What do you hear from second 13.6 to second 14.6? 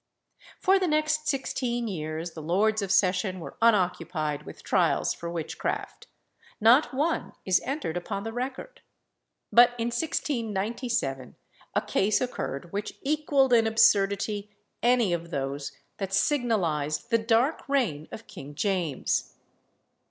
absurdity